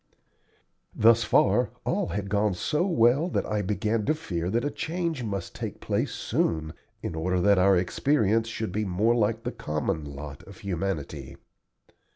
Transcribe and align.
Thus 0.95 1.23
far 1.23 1.69
all 1.85 2.07
had 2.07 2.27
gone 2.27 2.55
so 2.55 2.87
well 2.87 3.29
that 3.29 3.45
I 3.45 3.61
began 3.61 4.03
to 4.07 4.15
fear 4.15 4.49
that 4.49 4.65
a 4.65 4.71
change 4.71 5.23
must 5.23 5.53
take 5.53 5.79
place 5.79 6.11
soon, 6.11 6.73
in 7.03 7.13
order 7.13 7.39
that 7.39 7.59
our 7.59 7.77
experience 7.77 8.47
should 8.47 8.71
be 8.71 8.83
more 8.83 9.13
like 9.13 9.43
the 9.43 9.51
common 9.51 10.03
lot 10.05 10.41
of 10.47 10.57
humanity. 10.57 11.35